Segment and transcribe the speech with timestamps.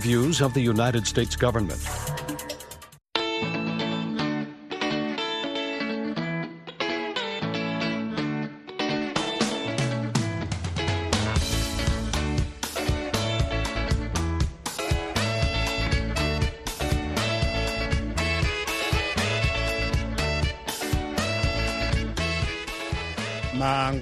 [0.00, 1.78] Views of the United States government.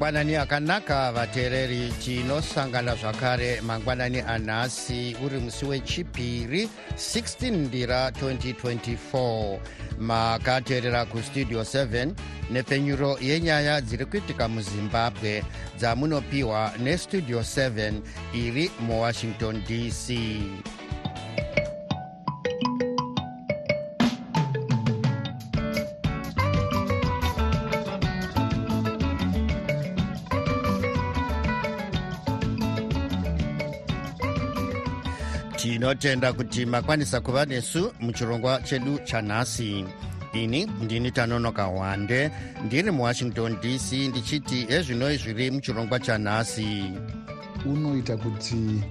[0.09, 9.59] Mangwanani akanaka vateereri tinosangana zvakare mangwanani anhasi uri musi wechipiri 16 ndira 2024
[9.99, 12.13] makateerera kustudio 7
[12.51, 15.45] nepfenyuro yenyaya dziri kuitika muzimbabwe
[15.79, 18.01] dzamunopiwa nestudio 7
[18.35, 20.11] iri muwashington dc
[35.59, 39.85] tinotenda kuti makwanisa kuva nesu muchirongwa chedu chanhasi.
[40.32, 42.30] Ini ndini tanonoka hwande.
[42.66, 46.85] Ndiri muwashington dc ndichiti ezvinoi zviri muchirongwa chanhasi.
[47.66, 48.82] Unoita kuti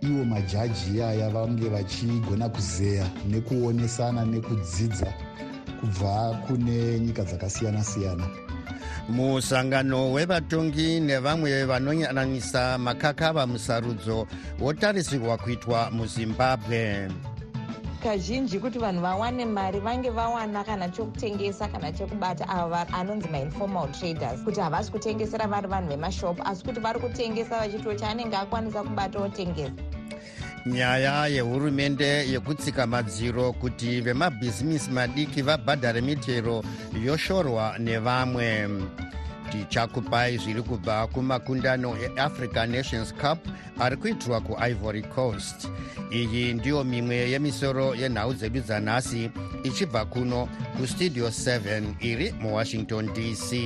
[0.00, 5.14] ivo majaji iyaya vange vachigona kuzeya nekuonesana nekudzidza
[5.80, 8.47] kubva kune nyika dzakasiyana-siyana
[9.08, 14.26] musangano wevatongi nevamwe vanonyananisa makakava musarudzo
[14.60, 17.08] wotarisirwa kuitwa muzimbabwe.
[18.02, 24.40] Kazhinji kuti vanhu vawane mari vange vawana kana chokutengesa kana chekubata ava anonzi mainformal traders
[24.44, 29.72] kuti havasi kutengesera vari vanhu vemashopu asi kuti vari kutengesa vachitio chaanenge akwanisa kubata otengesa
[30.68, 36.64] nyaya yehurumende yekutsika madziro kuti vemabhizimisi madiki vabhadhare mitero
[37.04, 38.68] yoshorwa nevamwe.
[39.50, 43.38] Tichakupai zviri kubva kumakundano eafrica nations cup
[43.80, 45.68] ari kuitirwa kuivory coast.
[46.10, 49.30] Iyi ndiyo mimwe yemisoro yenhau dzedu dzanhasi
[49.64, 50.48] ichibva kuno
[50.80, 53.56] kustudio 7 iri muwashington dc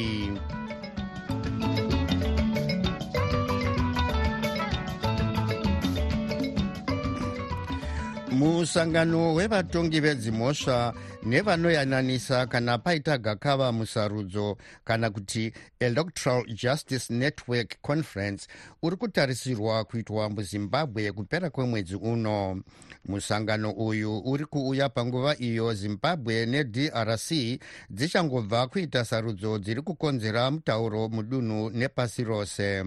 [8.43, 18.49] musangano wevatongi vedzimhosva nevanoyananisa kana paita gakava musarudzo kana kuti electoral justice network conference
[18.83, 22.63] uri kutarisirwa kuitwa muzimbabwe kupera kwemwedzi uno.
[23.09, 27.59] Musangano uyu uri kuuya panguva iyo zimbabwe nedrc
[27.91, 32.85] dzichangobva kuita sarudzo dziri kukonzera mutauro mudunhu nepasi rose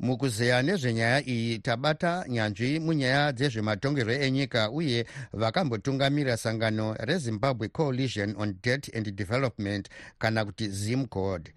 [0.00, 8.96] mukuzeya nezvenyaya iyi tabata nyanzvi munyaya dzezvematongerwo enyika uye vakambotungamirira sangano rezimbabwe coalition on debt
[8.96, 11.50] and development kana kuti zimcod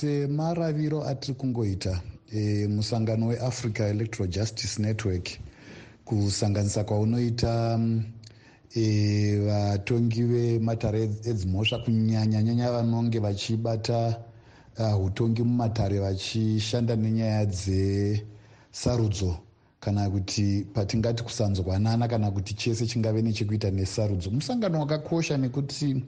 [0.00, 2.00] semaraviro atiri kungoita
[2.32, 5.30] e, musangano weafrica electoral justice network
[6.04, 7.80] kusanganisa kwaunoita
[8.76, 14.20] e, vatongi vematare edzimhosva kunyanyanyanya vanonge vachibata
[14.78, 19.36] uh, utongi mumatare vachishanda nenyaya dzesarudzo.
[19.80, 24.30] Kana kuti patingati kusanzwanana kana kuti chese chingave nechekuita nesarudzo.
[24.30, 26.04] Musangano wakakosha nekuti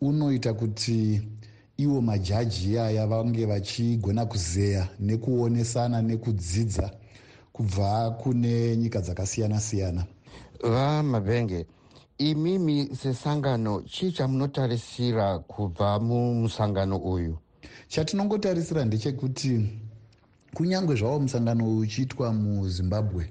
[0.00, 1.22] unoita kuti
[1.76, 6.90] ivo majaji iyaya vange vachigona kuzeya nekuonesana nekudzidza
[7.52, 10.04] kubva kune nyika dzakasiyana-siyana.
[10.62, 11.66] Vamabhenge
[12.18, 17.38] imimi sesangano chii chamunotarisira kubva mumusangano uyu
[17.88, 19.68] chatinongotarisira ndechekuti
[20.54, 23.30] kunyange zvavo musangano uchiitwa muzimbabwe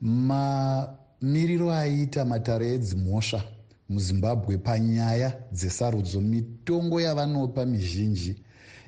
[0.00, 3.40] mamiriro aiita matare edzimhosva
[3.88, 6.20] muzimbabwe panyaya dzesarudzo.
[6.20, 8.36] Mitongo yavanopa mizhinji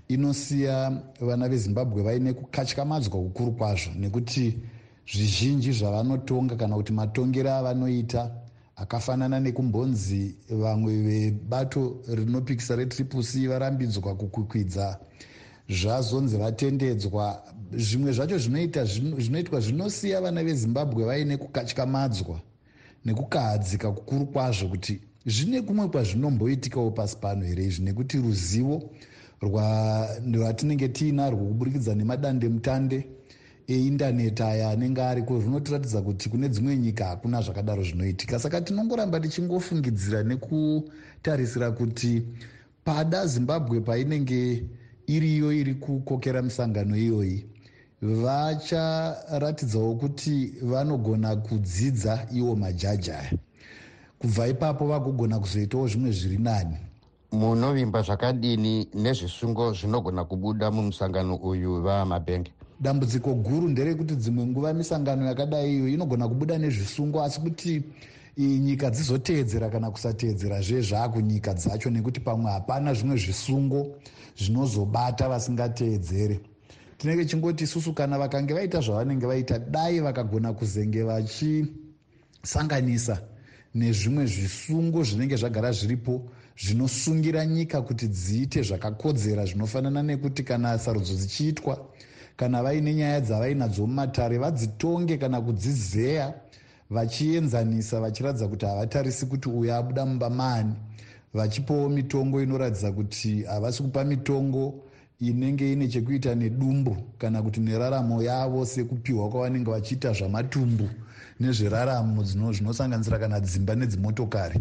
[0.09, 4.59] inosiya vana vezimbabwe vaine kukatyamadzwa kukuru kwazvo nekuti
[5.13, 8.31] zvizhinji zvavanotonga kana kuti matongero avanoita
[8.77, 14.99] akafanana nekumbonzi vamwe vebato rinopikisa retriple c varambidzwa kukwikwidza
[15.69, 17.43] zvazonzi vatendedzwa.
[17.73, 22.41] Zvimwe zvacho zvinoita zvinoitwa zvinosiya vana vezimbabwe vaine kukatyamadzwa
[23.05, 27.83] nekukahadzika kukuru kwazvo kuti zvine kumwe kwazvinomboitikawo pasi pano here izvi?
[27.85, 28.91] Nekuti ruzivo
[30.33, 33.07] rwatinenge tiinarwo kuburikidza nemadandemutande
[33.69, 38.39] eindaneti aya anenge ariko zvinotiratidza kuti kune dzimwe nyika hakuna zvakadaro zvinoitika.
[38.39, 42.23] Saka tinongoramba tichingofungidzira nekutarisira kuti
[42.85, 44.65] pada zimbabwe painenge
[45.07, 47.47] iriyo iri kukokera misangano iyoyi
[48.03, 53.33] vacharatidzawo kuti vanogona kudzidza iwo majaji aya
[54.19, 56.77] kubva ipapo vagogona kuzoitawo zvimwe zviri nani.
[57.33, 65.77] Munovimba zvakadini nezvisungo zvinogona kubuda mumusangano uyu vamabhenge dambudziko guru nderekuti dzimwe nguva misangano yakadai
[65.77, 67.83] iyo inogona kubuda nezvisungo asi kuti
[68.39, 73.87] nyika dzizoteedzera kana kusateedzera zve zvaakunyika dzacho nekuti pamwe hapana zvimwe zvisungo
[74.37, 76.41] zvinozobata vasingateedzere
[76.99, 83.23] tinenge chingoti isusu kana vakange vaita zvavanenge vaita dai vakagona kuzenge vachisanganisa
[83.75, 86.23] nezvimwe zvisungo zvinenge zvagara zviripo
[86.59, 91.79] zvinosungira nyika kuti dziite zvakakodzera zvinofanana nekuti kana sarudzo dzichiitwa
[92.43, 96.35] kana vaine nyaya dzavainadzo mumatare vadzitonge kana kudzizeya
[96.91, 100.75] vachienzanisa vachiratidza kuti havatarisi kuti uyo abuda mumba maani.
[101.35, 104.75] Vachipawo mitongo inoratidza kuti havasi kupa mitongo
[105.21, 110.89] inenge ine chekuita nedumbu kana kuti neraramo yavo sekupiwa kwavanenge vachiita zvamatumbu
[111.41, 114.61] nezveraramo zvinosanganisira kana dzimba nedzimotokari.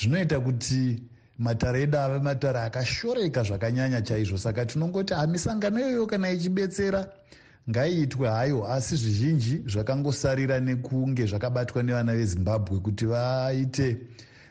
[0.00, 1.02] Zvinoita kuti
[1.38, 4.38] matare edu ave matare akashoreka zvakanyanya chaizvo.
[4.38, 7.08] Saka tinongoti hamisangano iyoyo kana ichibetsera
[7.70, 8.72] ngaiitwe hayo.
[8.72, 13.96] Asi zvizhinji zvakangosarira nekunge zvakabatwa nevana vezimbabwe kuti vaite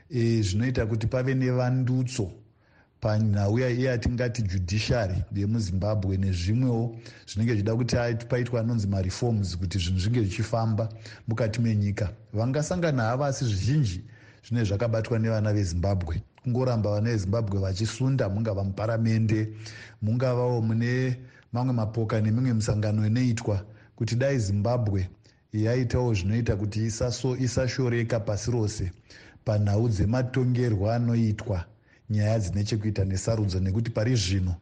[0.09, 2.31] e, zvinoita kuti pave nevandutso
[3.01, 6.95] panhau yatingati judiciary yemuzimbabwe nezvimwewo
[7.27, 10.89] zvinenge zvichida kuti paitwa anonzi mareforms kuti zvinhu zvinge zvichifamba
[11.27, 12.09] mukati menyika.
[12.33, 14.03] Vangasangana hava asi zvizhinji
[14.47, 16.21] zvinenge zvakabatwa nevana vezimbabwe.
[16.43, 19.49] Kungoramba vana vezimbabwe vachisunda mungava muparamende
[20.01, 21.17] mungavawo mune
[21.53, 23.65] mamwe mapoka nemimwe misangano inoitwa
[23.95, 25.09] kuti dai zimbabwe
[25.53, 26.79] yaitawo zvinoita kuti
[27.39, 28.91] isashoreka pasi rose
[29.45, 31.65] panhau dzematongerwo anoitwa
[32.09, 34.55] nyaya dzine chekuita nesarudzo nekuti pari zvino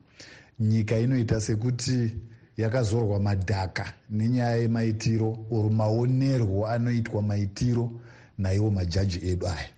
[0.60, 2.16] nyika inoita sekuti
[2.58, 7.92] yakazorwa madhaka nenyaya yemaitiro oro maonerwo anoitwa maitiro
[8.38, 9.75] naivo majaji edu aya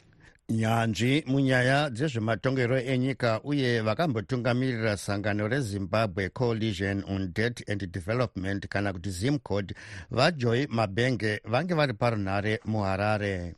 [0.49, 9.09] nyanzvi munyaya dzezvematongero enyika uye vakambotungamirira sangano rezimbabwe coalition on debt and development kana kuti
[9.09, 9.75] zimcod
[10.11, 13.55] vajoy mabenge vange vari parunhare muharare.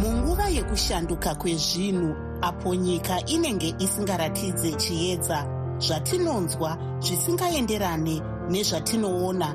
[0.00, 5.46] Munguva yekushanduka kwezvinhu apo nyika inenge isingaratidze chiedza
[5.78, 8.20] zvatinonzwa zvisingaenderane
[8.50, 9.54] nezvatinoona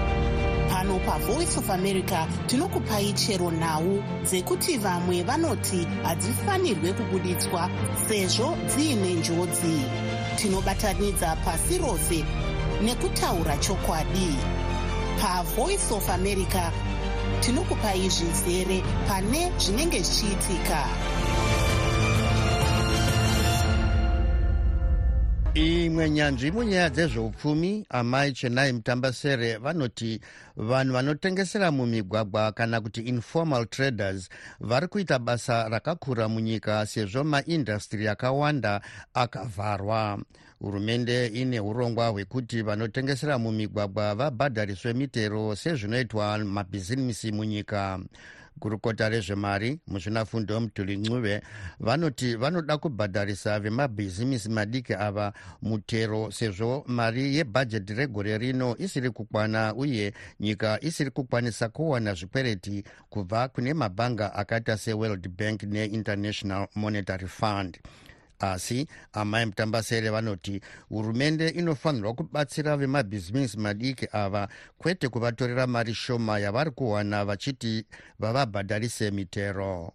[0.91, 7.69] pano pavoice of america tinokupai chero nhau dzekuti vamwe vanoti hadzifanirwe kubuditswa
[8.07, 9.81] sezvo dziine njodzi.
[10.35, 12.25] Tinobatanidza pasi rose
[12.83, 14.35] nekutaura chokwadi.
[15.21, 16.71] Pavoice of america
[17.39, 20.87] tinokupai zvizere pane zvinenge zvichiitika
[25.61, 30.21] imwe nyanzvi munyaya dzezveupfumi amai chenai mutambasere vanoti
[30.55, 34.29] vanhu vanotengesera mumigwagwa kana kuti informal traders
[34.59, 38.81] vari kuita basa rakakura munyika sezvo maindastry akawanda
[39.13, 40.19] akavharwa.
[40.59, 47.99] Hurumende ine urongwa hwekuti vanotengesera mumigwagwa vabhadhariswe mitero sezvinoitwa mabhizinisi munyika
[48.57, 51.41] gurukota rezvemari muzvinafundo mudhuri ncuve
[51.79, 60.13] vanoti vanoda kubhadharisa vemabhizimisi madiki ava mutero sezvo mari yebhajeti regore rino isiri kukwana uye
[60.39, 67.77] nyika isiri kukwanisa kuwana zvikwereti kubva kune mabhanga akaita seworld bank neinternational monetary fund
[68.41, 76.71] asi amai mutambasere vanoti hurumende inofanirwa kubatsira vemabhizimisi madiki ava kwete kuvatorera mari shoma yavari
[76.71, 77.85] kuwana vachiti
[78.19, 79.93] vavabhadharise mitero.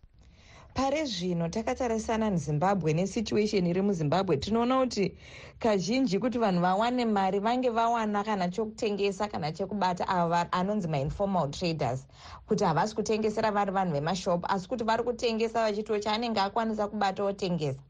[0.77, 5.15] Pari zvino takatarisana nezimbabwe nesituation iri muzimbabwe tinoona kuti
[5.59, 12.07] kazhinji kuti vanhu vawane mari vange vawana kana chokutengesa kana chekubata ava anonzi mainformal traders
[12.47, 17.81] kuti havasi kutengesera vari vanhu vemashopu asi kuti vari kutengesa vachitiwo chaanenge akwanisa kubata otengesa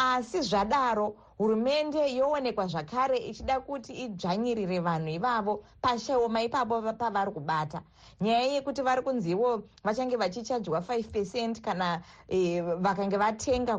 [0.00, 7.82] asi zvadaro hurumende yoonekwa zvakare ichida kuti idzvanyirire vanhu ivavo pashoma ipapo pavari kubata.
[8.20, 13.78] Nyaya yekuti vari kunziwo vachange vachichajwa 5 pecent kana e, vakange vatenga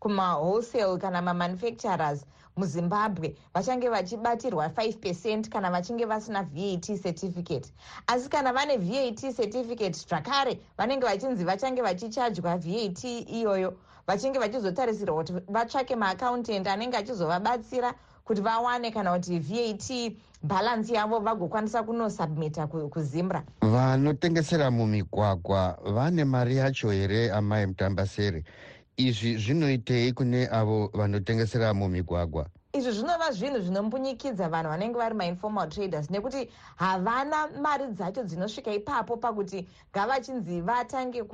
[0.00, 2.24] kumawholesale kuma kana mamanufacturers
[2.56, 7.72] muzimbabwe vachange vachibatirwa 5 pecent kana vachinge vasina vat certificate.
[8.06, 13.76] Asi kana vane vat certificate zvakare vanenge vachinzi vachange vachichajwa vat iyoyo
[14.08, 20.12] vachinge vachizotarisirwa kuti vatsvake maaccountant anenge achizovabatsira kuti vawane kana kuti vat
[20.42, 23.42] bhalansi yavo vagokwanisa kunosubmita kuzimbra.
[23.60, 28.44] Vanotengesera mumigwagwa vane mari yacho here amai mutambaseri
[28.96, 32.46] izvi zvinoitei kune avo vanotengesera mumigwagwa?
[32.72, 39.16] Izvi zvinova zvinhu zvinombunyikidza vanhu vanenge vari mainformal traders nekuti havana mari dzacho dzinosvika ipapo
[39.16, 41.24] pakuti ngavachinzi vatange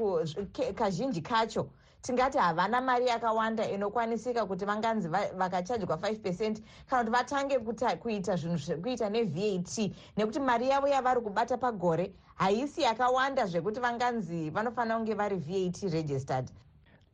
[0.75, 1.69] kazhinji kacho
[2.05, 7.59] tingati havana mari yakawanda inokwanisika kuti vanganzi vakachajwa 5 pecent kana kuti vatange
[7.97, 14.97] kuita zvinhu zvekuita nevat nekuti mari yavo yavari kubata pagore haisi yakawanda zvekuti vanganzi vanofanira
[14.97, 16.51] kunge vari vat registered.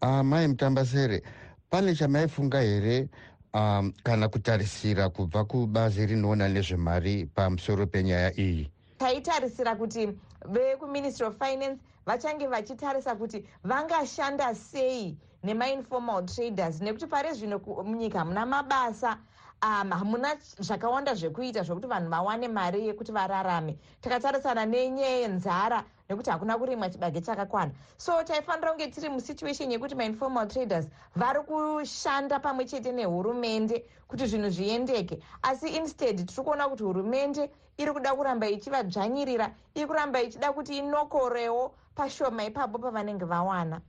[0.01, 1.23] Amai uh, mutambasere
[1.71, 3.09] pane chamaifunga here
[3.55, 8.71] um, kana kutarisira kubva kubazi rinoona nezvemari pamusoro penyaya iyi?
[8.99, 10.09] Taitarisira kuti
[10.49, 16.81] vekuministry of finance vachange vachitarisa kuti vangashanda sei nemainformal traders.
[16.81, 19.19] Nekuti pari zvino munyika muna mabasa
[19.63, 23.77] um, hamuna zvakawanda zvekuita zvokuti vanhu vawane mari yekuti vararame.
[24.01, 27.73] Takatarisana nenyaya yenzara nekuti hakuna kurimwa chibage chakakwana.
[27.99, 30.87] So taifanira kunge tiri musituation yekuti mainformal traders
[31.17, 35.19] vari kushanda pamwe chete nehurumende kuti zvinhu zviendeke.
[35.43, 41.75] Asi instead tiri kuona kuti hurumende iri kuda kuramba ichivadzvanyirira iri kuramba ichida kuti inokorewo
[41.95, 43.81] pashoma ipapo pavanenge vawana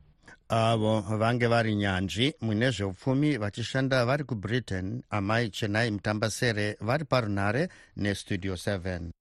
[0.50, 8.54] avo vange vari nyanzvi mune zveupfumi vachishanda vari kubritain amai chenai mutambasere vari parunhare nestudio
[8.54, 9.12] 7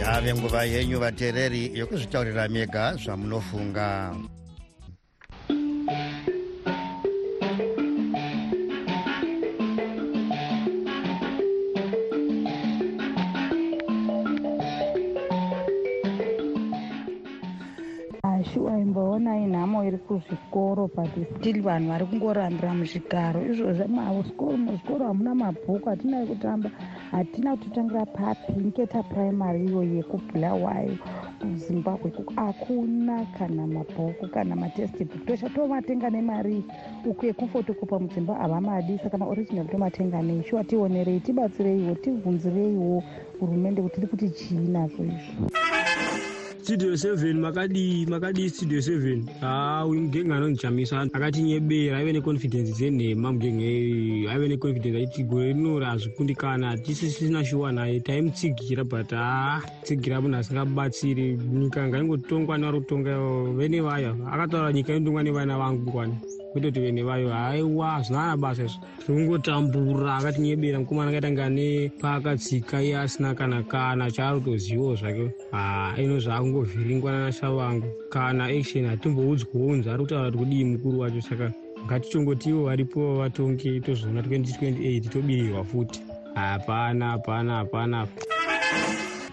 [0.00, 3.86] yave nguva yenyu vateereri yokuzvitaurira mega zvamunofunga
[19.76, 23.40] nhamo iri kuzvikoro but still vanhu vari kungorambira muzvigaro.
[23.44, 26.70] Izvozvo muzvikoro hamuna mabhuku hatina ekutamba
[27.12, 30.96] hatina kutotangira papinketa primary iyo yekubhulawayo
[31.40, 36.64] kuzimbabwe hakuna kana mabhuku kana matestbook tochatomatenga nemari.
[37.04, 40.42] Uku yekufotokopa mudzimba havamadi saka maoriginal tomatenga nei.
[40.42, 43.02] Shuwa tionerei tibatsireiwo tibvunzireiwo
[43.40, 46.35] hurumende kuti tiri kuti chii nazvo izvo
[46.66, 53.70] studio 7 makadii makadii studio 7 ha uyu mugenge anondichamisa akatinyebera aive neconfidence dzenhema mugenge
[54.30, 61.36] aive neconfidence achiti gore rinori hazvikundikana hatisisina shuwa naye taimutsigira but ha tsigira munhu asingabatsiri
[61.36, 63.12] nyika ngaingotongwa nevari kutonga
[63.58, 66.14] vene vayo akataura nyika inotongwa nevana vangu ngwani
[66.56, 72.96] kwete kuti vene vayo haiwa zvinana basa izvo tirikungotambura akatinyebera mukomana akaita ngane paakatsika iye
[72.98, 75.30] asina kana kana chaari kutozivawo zvake.
[75.52, 81.20] Ha ino zvaakungovhiringwa nanasha vangu kana action hatimboudzwawo unzi ari kutaura kuti kudii mukuru wacho
[81.20, 81.52] saka
[81.84, 86.00] ngatichongotiwo varipo vatongi tozoona 2028 tobirirwa futi.
[86.34, 88.08] Hapana hapana hapana.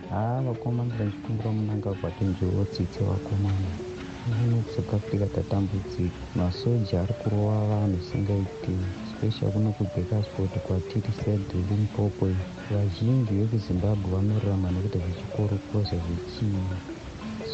[0.10, 3.93] Haa vakomana ndachikumbura munanga kwatinjiwotsitse vakomana
[4.32, 6.18] uno south africa tatambudzika.
[6.36, 8.78] Masoja ari kurova vanhu singaiti
[9.12, 12.30] special kuno kubhekasport kwatiri saidi limpopo
[12.72, 16.56] vazhinji vekuzimbabwe vanorarama nekuita zvechikoro kurosa zvechii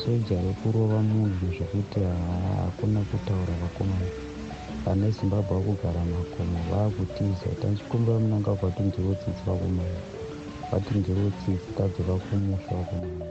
[0.04, 4.12] soja rekurova munhu zvekuti hakuna kutaura vakomana.
[4.86, 7.50] Vana zimbabwe vakugara makomo vaakutiza.
[7.62, 10.00] Tanchikumbira munanga kwatinjerotsitsi vakomana.
[10.72, 13.29] Vatinjerotsitsi tabvira kumusha vakomana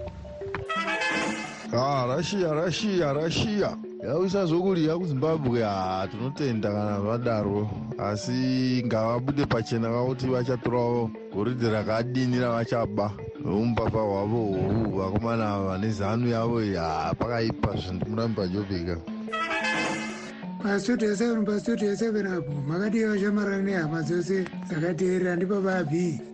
[1.70, 7.70] ha rashiya rashiya rashiya yausazokuliya kuzimbabwe ha tinotenda kana vadaro.
[7.98, 13.12] Asi ngavabude pachena vakuti vachatorawo goridhe rakadini ravachaba.
[13.44, 18.96] Noumupapa hwavo huu vakomana vane zanu yavo ya pakaipa zvindimurambi pajobheka
[20.62, 25.84] pastudio 7 pastudio 7 apo makadiwa shamarana nehama dzose dzakateerera ndipapa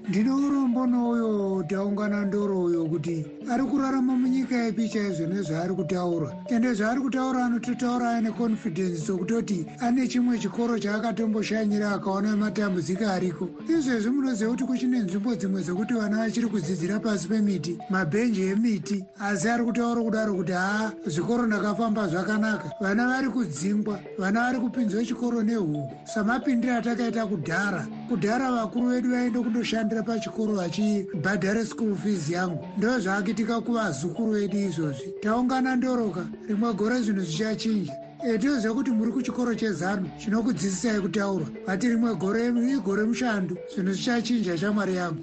[0.05, 6.29] b ndino urombo nouyo taungana ndoro uyo kuti ari kurarama munyika yepi chaizvo nezvaari kutaura.
[6.49, 13.49] Ende zvaari kutaura anototaura aine confidence sokutoti ane chimwe chikoro chaakatomboshanyira akaona matambudziko ariko.
[13.69, 19.49] Izvezvi munoziva kuti kuchine nzvimbo dzimwe dzekuti vana vachiri kudzidzira pasi pemiti mabhenji emiti asi
[19.49, 22.71] ari kutaura kudaro kuti haa zvikoro ndakafamba zvakanaka.
[22.81, 25.91] Vana vari kudzingwa vana vari kupinzwa chikoro nehuku.
[26.15, 32.65] Samapindiro atakaita kudhara kudhara vakuru vedu vaende kundoshandira pachikoro vachibhadhare school fees yangu.
[32.79, 35.09] Ndo zvaakitika kuvazukuru vedu izvozvi.
[35.23, 37.93] Taungana ndoroka rimwe gore zvinhu zvichachinja.
[38.25, 44.59] E, tinoziva kuti muri kuchikoro chezano chinokudzidzisai kutaura vati rimwe gore igore mushando zvinhu zvichachinja
[44.59, 45.23] shamwari yangu.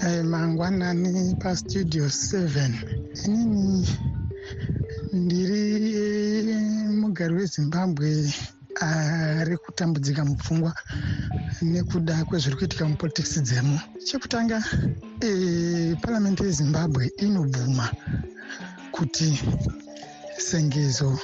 [0.00, 2.70] Hey, mangwanani pastudio 7
[3.24, 3.88] inini
[5.12, 6.54] ndiri
[7.00, 8.08] mugari wezimbabwe
[8.80, 10.72] ari kutambudzika mupfungwa
[11.62, 14.58] nekuda kwezviri kuitika mupolitics dzemo chekutanga
[15.26, 17.86] e, paramende yezimbabwe inobvuma
[18.92, 19.28] kuti
[20.38, 21.18] sengezo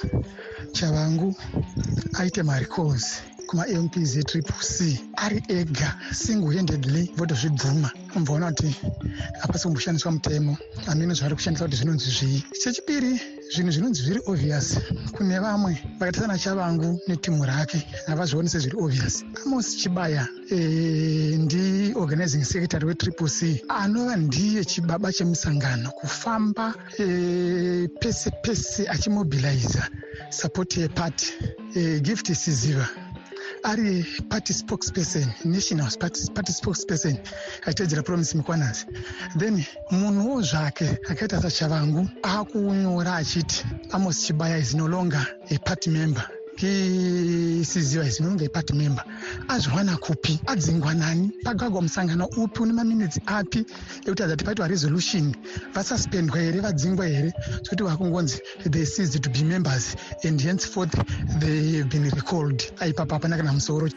[0.73, 1.29] chavangu
[2.19, 3.07] aite marecalls
[3.47, 4.99] kumaamps etriple c.
[5.17, 8.77] Ari ega single handedly vodozvibvuma mubvaona kuti
[9.41, 10.57] hapasi kumboshandiswa mutemo
[10.87, 13.13] hamino zvavari kushandisa kuti zvinonzi zvii chechipiri
[13.53, 14.79] zvinhu zvinonzi zviri obvious.
[15.13, 19.25] Kune vamwe vakaita sana chavangu netimu rake havazvioni sezviri obvious.
[19.47, 20.57] Amos chibaya e,
[21.39, 29.89] ndi organizing secretary wetriple c anova ndiye chibaba chemusangano kufamba e, pese pese achimobiliza
[30.31, 31.33] sapoti yepati
[31.75, 32.89] e, gift siziva
[33.65, 37.17] ari party spokesperson national party spokesperson
[37.67, 38.87] achitedzera promise mukwanasi
[39.39, 46.25] then munhuwo zvake akaita sachavangu akunyora achiti amos chibaya is no longer a party member
[47.63, 49.05] isiziva izinonge ipati member.
[49.49, 51.31] Azviwana kupi adzingwa nani?
[51.45, 52.63] Pagagwa musangano upi?
[52.63, 53.65] Une maminitsi api?
[54.07, 55.35] Ekuti adzati paitwa resolution
[55.75, 57.33] vasuspendwa here vadzingwa here?
[57.63, 58.41] Zvokuti vakungonzi
[58.71, 60.93] they ceased to be members and henceforth
[61.41, 62.63] they have been recalled.
[62.81, 63.89] Aipapa hapana kana musoro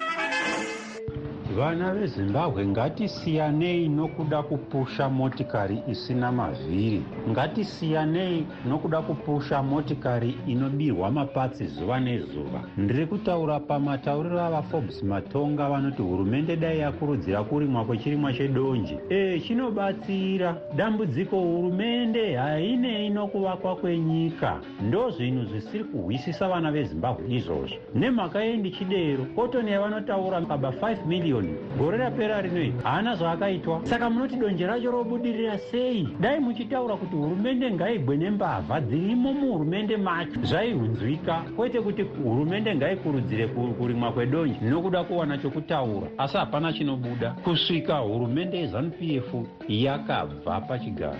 [1.57, 7.01] vana vezimbabwe ngatisiyanei nokuda kupusha motikari isina mavhiri.
[7.29, 12.61] Ngatisiyanei nokuda kupusha motikari inobirwa mapatsi zuva nezuva.
[12.77, 18.99] Ndiri kutaura pamatauriro avaforbes matonga vanoti hurumende dai yakurudzira kurimwa kwechirimwa chedonje.
[19.11, 20.55] Ee chinobatsira.
[20.75, 24.59] Dambudziko hurumende hainei nokuvakwa kwenyika.
[24.87, 27.75] Ndo zvinhu zvisiri kuhwisisa vana vezimbabwe izvozvo.
[27.95, 31.44] Nemhaka yendichidero kotoni yavanotaura kaba 5 miliyoni
[31.77, 33.81] gore rapera rinoi haana zvaakaitwa.
[33.83, 36.07] Saka munoti donje racho robudirira sei?
[36.19, 40.39] Dai muchitaura kuti hurumende ngaigwe nembavha dzirimo muhurumende macho.
[40.43, 41.43] Zvaihunzwika.
[41.55, 46.07] Kwete kuti hurumende ngaikurudzire kurimwa kwedonje nokuda kuwana chokutaura.
[46.17, 47.31] Asi hapana chinobuda.
[47.43, 49.33] Kusvika hurumende yezanup f
[49.67, 51.17] yakabva pachigaro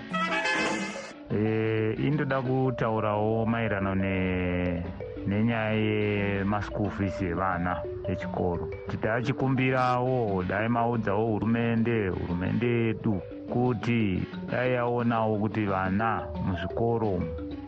[1.30, 4.82] indoda kutaurawo maererano ne
[5.26, 13.20] nenyaya yemaschool fees evana vechikoro tidachikumbirawo dai maudzawo hurumende hurumende yedu
[13.52, 17.22] kuti dai yaonawo kuti vana muzvikoro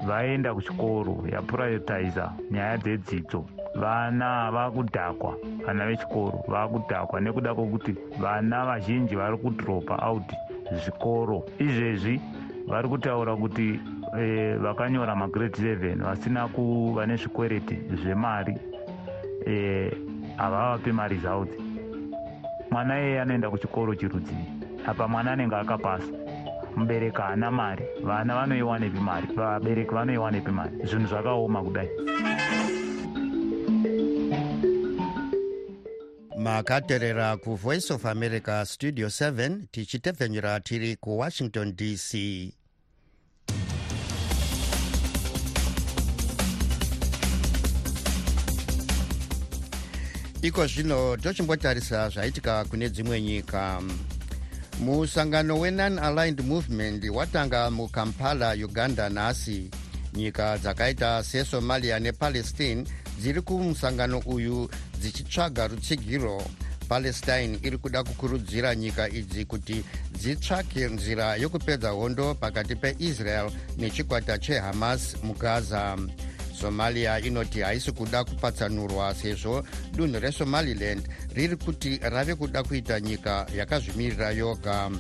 [0.07, 3.45] vaenda kuchikoro yapurayotaiza nyaya dzedzidzo.
[3.75, 10.29] Vana vakudhakwa vana vechikoro vakudhakwa nekuda kwokuti vana vazhinji vari kudropa out
[10.73, 11.45] zvikoro.
[11.59, 12.21] Izvezvi
[12.69, 13.81] vari kutaura kuti
[14.19, 18.55] e, vakanyora magrade 7 vasina kuva nezvikwereti zvemari
[20.37, 21.69] havavapi e, maresults
[22.71, 24.47] mwana iyeye anoenda kuchikoro chirudzii?
[24.87, 26.13] Apa mwana anenge akapasa.
[26.77, 30.87] Mubereki haana mari vana vanoiwanepi mari vabereki vanoiwanepi mari.
[30.87, 31.89] Zvinhu zvakaoma kudai.
[36.39, 42.15] Makateerera kuvoice of america studio 7 tichitevhenyera tiri kuwashington dc
[50.43, 53.83] iko zvino tochimbotarisa zvaitika kune dzimwe nyika.
[54.81, 59.71] Musangano wenon-aligned movement watanga mukampala uganda nhasi.
[60.15, 62.85] Nyika dzakaita sesomalia nepalestine
[63.21, 64.71] dziri kumusangano uyu
[65.01, 66.43] dzichitsvaga rutsigiro.
[66.89, 75.17] Palestine iri kuda kukurudzira nyika idzi kuti dzitsvake nzira yokupedza hondo pakati peisrael nechikwata chehamas
[75.23, 75.97] mugaza
[76.61, 79.65] somalia inoti haisi kuda kupatsanurwa sezvo
[79.97, 84.91] dunhu resomaliland riri kuti rave kuda kuita nyika yakazvimirira yoga.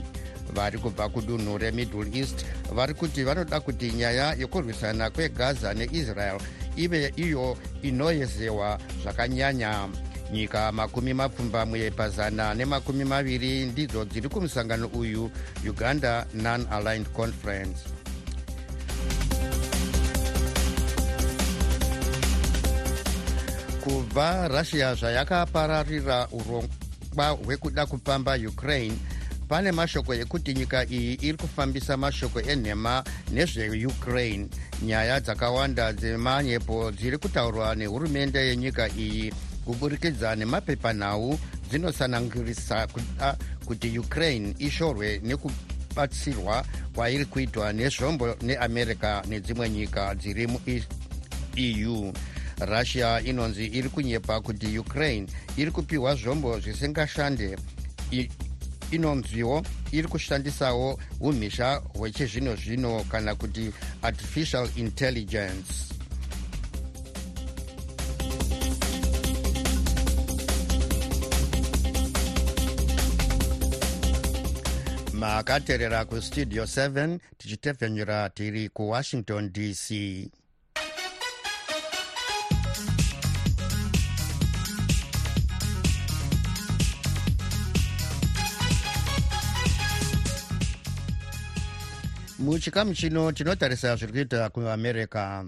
[0.54, 6.40] Vari kubva kudunhu remiddle east vari kuti vanoda kuti nyaya yekurwisana kwegaza neisrael
[6.76, 9.88] ive iyo inoyezewa zvakanyanya.
[10.32, 15.30] Nyika makumi mapfumbamwe pazana nemakumi maviri ndidzo dziri kumusangano uyu
[15.64, 17.97] uganda non-aligned conference
[24.08, 28.96] kubva russia zvayakapararira urongwa hwekuda kupamba ukraine
[29.48, 34.48] pane mashoko ekuti nyika iyi iri kufambisa mashoko enhema nezveukraine.
[34.82, 39.32] Nyaya dzakawanda dzemanyepo dziri kutaurwa nehurumende yenyika iyi
[39.64, 41.38] kuburikidza nemapepanhau
[41.70, 50.48] dzinosanangirisa kuda kuti ukraine ishorwe nekubatsirwa kwairi kuitwa nezvombo neamerica nedzimwe nyika dziri
[51.56, 52.12] eu
[52.60, 57.58] russia inonzi iri kunyepa kuti ukraine iri kupiwa zvombo zvisingashande.
[58.90, 65.88] Inonziwo iri kushandisawo umhizha hwechizvino zvino kana kuti artificial intelligence.
[75.12, 79.90] Makateerera kustudio 7 tichitevhenyura tiri kuwashington dc
[92.38, 95.44] muchikamu chino tinotarisa zviri kuita kuamerica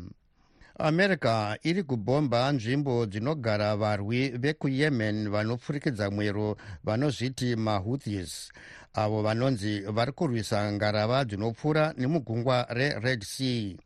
[0.79, 8.53] america iri kubhomba nzvimbo dzinogara varwi vekuyemen vanopfurikidza mwero vanozviti mahouthis.
[8.95, 13.77] Avo vanonzi vari kurwisa ngarava dzinopfuura nemugungwa rered sea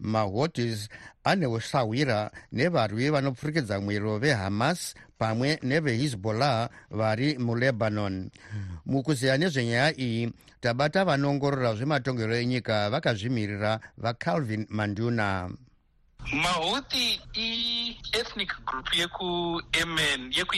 [0.00, 0.88] mahouthis
[1.24, 8.30] ane usahwira nevarwi vanopfurikidza mwero vehamas pamwe nevehizbollah vari mulebanon.
[8.86, 15.50] Mukuziya nezvenyaya iyi tabata vanoongorora zvematongero enyika vakazvimirira vacalvin manduna.
[16.32, 20.56] Mahouthi i-ethnic group yekuyemen yeku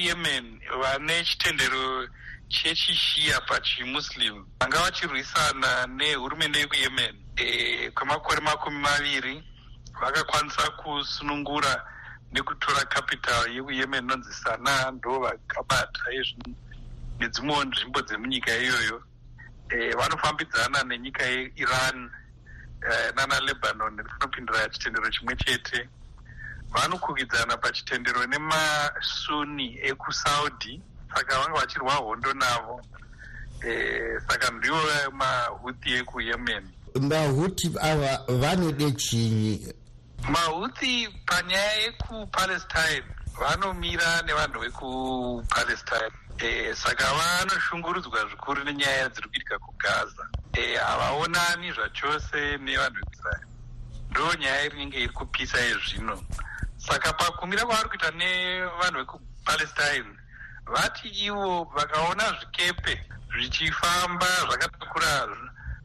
[0.82, 2.08] vane chitendero
[2.50, 7.14] chechishia pachimuslim vanga vachirwisana nehurumende yekuyemen.
[7.36, 9.44] E, kwemakore makumi maviri
[10.00, 11.84] vakakwanisa kusunungura
[12.32, 16.00] nekutora capital yekuyemen inonzi sana ndo vakabata
[17.20, 19.04] nedzimwewo nzvimbo dzemunyika iyoyo.
[19.68, 22.10] E, vanofambidzana nenyika yeiran
[22.82, 25.88] e, nana lebanon rinopindura chitendero chimwe chete.
[26.70, 30.82] Vanokukidzana pachitendero nemasuni ekusaudi
[31.14, 32.80] saka vanga vachirwa hondo navo.
[33.66, 34.76] E, saka ndivo
[35.12, 36.64] mahuthi ekuyemen
[36.98, 39.74] mahuthi ava vanode chinyi
[40.28, 43.04] mahuthi panyaya yekupalestine
[43.40, 50.28] vanomira nevanhu vekupalestine e, saka vanoshungurudzwa zvikuru nenyaya dziri kuitika kugaza.
[50.52, 53.46] E, havaonani zvachose nevanhu veisraeri
[54.10, 56.22] ndo nyaya irinenge iri kupisa yezvino.
[56.76, 60.19] Saka pakumira kwavari kuita nevanhu vekupalestine
[60.70, 65.28] vati ivo vakaona zvikepe zvichifamba zvakatakura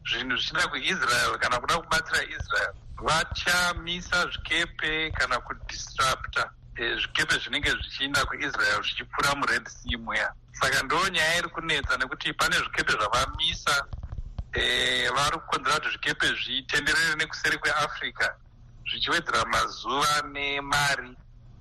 [0.08, 2.74] zvinhu zvichida kuisrael kana kuda kubatsira israel.
[2.96, 11.08] Vachamisa zvikepe kana kudisrupta e, zvikepe zvinenge zvichiinda kuisrael zvichipfuura mured sea mweya saka ndo
[11.08, 13.84] nyaya iri kunetsa nekuti pane zvikepe zvavamisa
[14.52, 18.34] e, vari kukonzera kuti zvikepe zvitenderere nekuseri kweafrica
[18.90, 21.16] zvichiwedzera mazuva nemari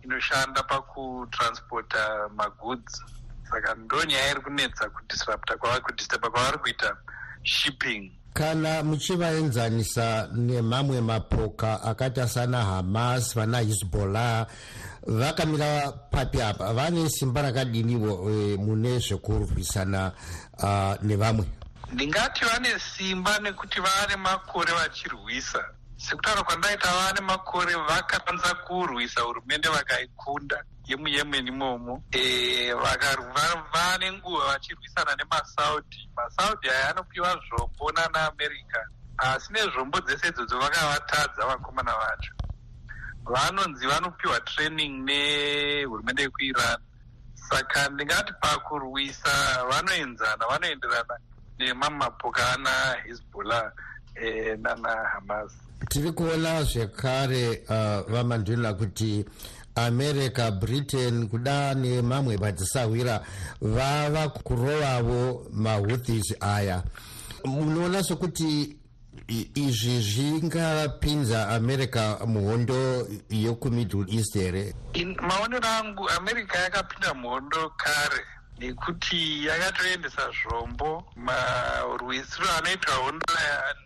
[0.06, 3.02] inoshanda pakutranspota magoods.
[3.50, 6.98] Saka ndo nyaya iri kunetsa kudisrupta kudisturba kwavari kuita
[7.44, 8.12] shipping.
[8.34, 14.48] Kana muchivaenzanisa nemamwe mapoka akaita sana hamas vana hizbollah
[15.08, 20.12] vakamira papi apa vane simba rakadiniwo e, mune zvekurwisana
[20.58, 21.46] uh, nevamwe?
[21.94, 25.66] Ndingati vane simba nekuti vane makore vachirwisa
[25.98, 32.74] sekutaura kwandaita vane makore vakakwanisa kurwisa hurumende vakaikunda yemuyemen imomo e,
[33.74, 41.92] vane nguva vachirwisana nemasaudi masaudi aya anopiwa zvombo nanaamerica asi nezvombo dzese idzodzo vakavatadza vakomana
[41.92, 42.34] vacho.
[43.24, 46.80] Vanonzi vanopiwa training nehurumende yekuiran.
[47.34, 51.20] Saka ndingati pakurwisa vanoenzana vanoenderana
[51.60, 52.70] nemamwe mapoka ana
[53.06, 53.72] hezbollah
[54.16, 59.26] e, nana hamas tiri kuona zvekare uh, vamandula kuti
[59.76, 63.22] america britain kuda nemamwe madzisawira
[63.62, 66.84] vava kurovavo mahouthis aya.
[67.46, 68.76] Munoona sokuti
[69.56, 74.74] izvi zvingapinza america muhondo yekumiddle east here?
[75.22, 78.24] Maonero angu america yakapinda muhondo kare
[78.60, 83.26] nekuti yakatoendesa zvombo marwisiro anoitwa hondo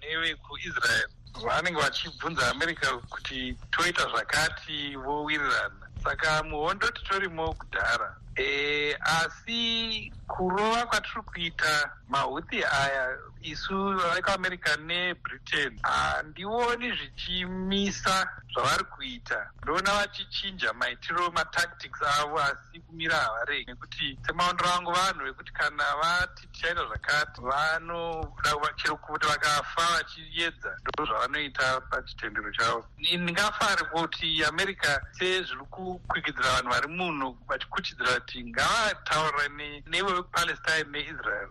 [0.02, 5.86] nevekuisrael vanenge vachibvunza america kuti toita zvakati vowirirana.
[6.04, 16.92] Saka muhondo titorimo kudhara e, asi kurova kwatiri kuita mahuthi aya isu vekuamerica nebritain handioni
[16.98, 19.52] zvichimisa zvavari kuita.
[19.64, 23.66] Ndoona vachichinja maitiro matactics avo asi kumira havarei.
[23.66, 31.06] Nekuti semaondero angu vanhu vekuti kana vati tichaita zvakati vanoda chero kuti vakafa vachiedza ndo
[31.06, 32.86] zvavanoita pachitendero chavo.
[32.98, 39.50] Ndingafari kuti america sezviri kukwikidzira vanhu vari muno vachikuchidzira kuti ngavataurira
[39.90, 41.50] nevekupalestine neisrael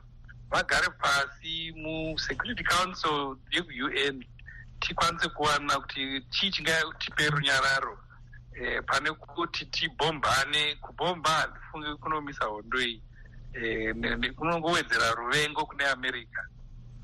[0.50, 4.24] vagare pasi musecurity council yeku-un
[4.80, 7.98] tikwanise kuwana kuti chii chingatipe runyararo.
[8.54, 13.02] E, pane kuti tibhombane kubhomba handifungi kunomisa hondo iyi.
[13.54, 13.92] E,
[14.36, 16.42] kunongowedzera ruvengo kune america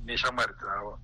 [0.04, 0.98] neshamwari dzavo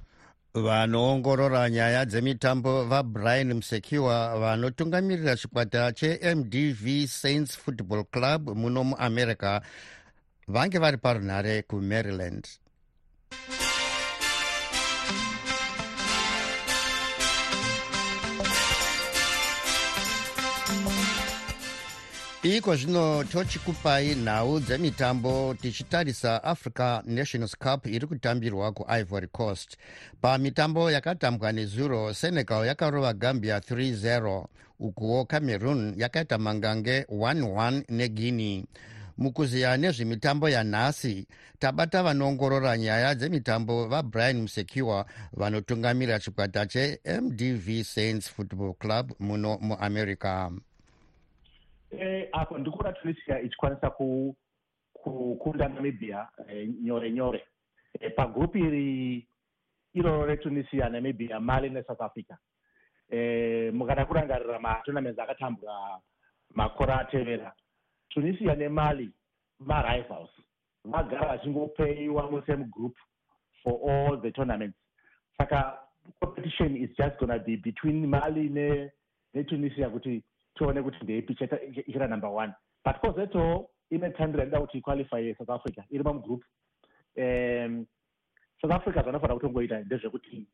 [0.54, 9.60] vanoongorora nyaya dzemitambo vabrian musekiwa vanotungamirira chikwata chemdv saints football club muno muamerica
[10.48, 12.48] vange vari parunhare kumaryland
[22.42, 29.76] iko zvino tochikupai nhau dzemitambo tichitarisa africa nations cup iri kutambirwa kuivory coast.
[30.20, 34.44] Pamitambo yakatambwa nezuro senegal yakarova gambia 3-0
[34.78, 38.64] ukuwo cameroon yakaita mangange 1-1 neguinea.
[39.18, 41.26] Mukuziya nezvemitambo yanhasi
[41.58, 50.50] tabata vanoongorora nyaya dzemitambo vabrian musekiwa vanotungamirira chikwata chemdv saints football club muno muamerica
[51.90, 53.90] eh, apo ndikuona tunisia ichikwanisa
[54.92, 57.44] kukunda namibia e, nyore nyore.
[58.00, 58.14] E,
[58.54, 59.26] iri
[59.94, 62.36] iroro retunisia namibia mali nesouth africa.
[63.10, 66.00] E, mukada kurangarira matonaments akatambwa
[66.54, 67.52] makore atevera
[68.08, 69.10] tunisia nemali
[69.58, 70.30] marivals
[70.84, 72.96] vagara vachingopeyiwa musame group
[73.62, 74.76] for all the tournaments.
[75.38, 75.78] Saka
[76.20, 78.48] competition is just gonna be between mali
[79.34, 80.22] netunisia ne kuti
[80.54, 81.32] tione kuti ndeipi
[81.86, 82.52] ichira number one.
[82.84, 86.44] But kozoitawo ine tandira inoda kuti iqualify south africa iri mamugroup
[87.16, 87.86] um,
[88.60, 90.46] south africa zvanofanira kutongoita ndezvekuti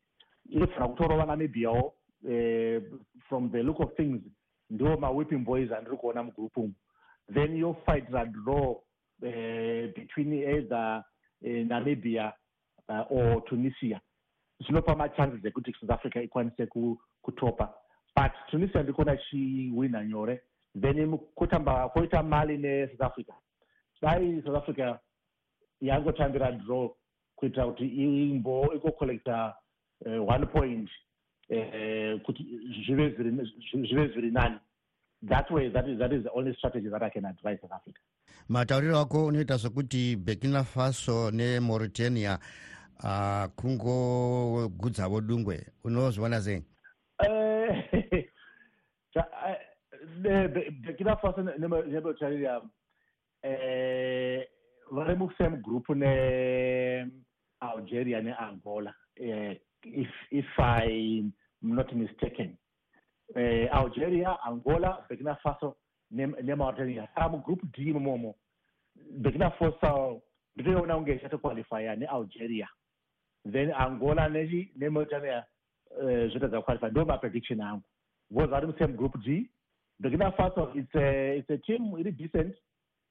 [0.49, 2.83] inofanira kutorova namibiawo uh,
[3.29, 4.23] from the look of things
[4.71, 6.75] ndo mawhipping boys andiri kuona mugroup umu.
[7.35, 11.05] Then yofightra draw uh, between either
[11.43, 12.33] uh, namibia
[12.89, 14.01] uh, or tunisia.
[14.61, 16.67] Zvinopa machances ekuti south africa ikwanise
[17.23, 17.75] kutopa
[18.17, 20.43] but tunisia ndikuona ichiwina nyore.
[20.81, 23.33] Then kutamba koita mali nesouth africa.
[24.03, 24.99] Dai south africa
[25.81, 26.91] yangotambira draw
[27.37, 29.55] kuitira kuti imbo ikocollecta
[30.07, 30.91] uh, one point
[31.51, 32.45] uh, kuti
[32.87, 34.57] zvive zviri nani.
[35.29, 38.01] That way that is, that is the only strategy that i can advise south africa.
[38.49, 42.39] Matauriro ako unoita sokuti burkina faso nemauritania
[43.05, 46.63] uh, kungogudzavo dungwe unozviona sei
[50.83, 52.61] burkina faso nemauritania
[53.43, 54.49] eh,
[54.91, 57.01] vari musame group nealgeria
[58.23, 62.57] neangola eh, if, if i'm not mistaken.
[63.35, 65.77] Eh, algeria angola burkina faso
[66.11, 68.35] nemauritania saka mugroup d imomo
[69.19, 70.23] burkina faso
[70.57, 72.69] nditoiona kunge ichatoqualifya nealgeria
[73.53, 75.45] then angola nemauritania
[76.29, 77.83] zvoita dzakuqualify ndo maprediction angu
[78.31, 79.49] because vari musame group d
[80.03, 82.55] burkina faso its a, it's a team iri decent.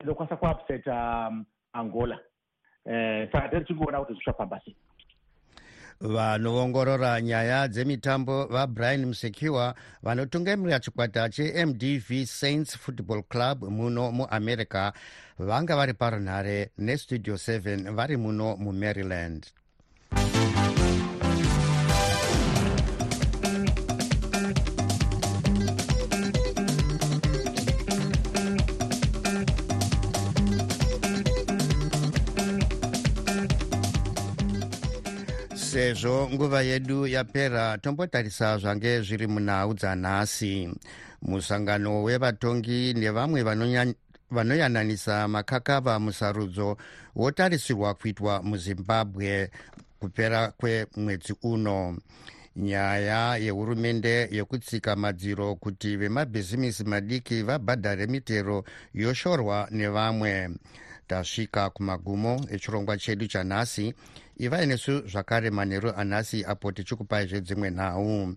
[0.03, 2.19] Inokwanisa kuupset um, angola.
[2.85, 4.75] Uh, saka tiri chingoona kuti zvichafamba sei
[6.01, 14.93] vanoongorora nyaya dzemitambo vabrian musekiwa vanotungamirira chikwata chemdv saints football club muno muamerica
[15.39, 19.45] vanga vari parunhare nestudio 7 vari muno mumaryland
[35.75, 40.71] sezvo nguva yedu yapera tombotarisa zvange zviri munhau dzanhasi.
[41.21, 43.43] Musangano wevatongi nevamwe
[44.31, 46.77] vanoyananisa makakava musarudzo
[47.15, 49.51] wotarisirwa kuitwa muzimbabwe
[49.99, 51.97] kupera kwemwedzi uno.
[52.55, 60.49] Nyaya yehurumende yekutsika madziro kuti vemabhizimisi madiki vabhadhare mitero yoshorwa nevamwe.
[61.07, 63.93] Tasvika kumagumo echirongwa chedu chanhasi
[64.37, 68.35] ivai nesu zvakare manheru anhasi apo tichikupai zvedzimwe nhau.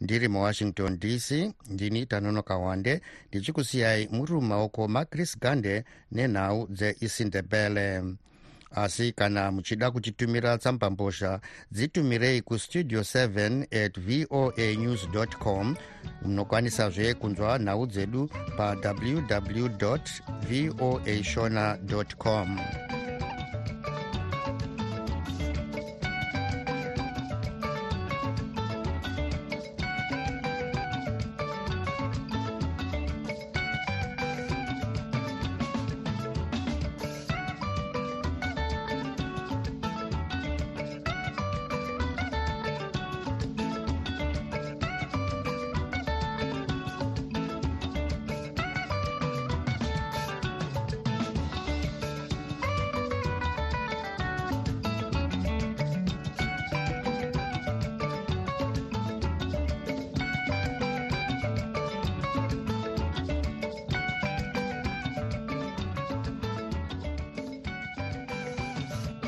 [0.00, 8.02] Ndiri muwashington dc ndini tanonoka wande ndichikusiyai muri mumaoko machris gande nenhau dzeisindebele
[8.70, 11.40] asi kana muchida kutitumira tsambambozha
[11.72, 15.76] dzitumirei kustudio 7 at voa news com.
[16.22, 19.68] Munokwanisazve kunzwa nhau dzedu pawww
[20.48, 21.78] voa shona
[22.18, 22.58] com